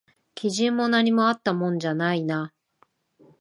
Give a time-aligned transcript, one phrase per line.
[0.33, 2.53] 基準も何もあったもんじゃないな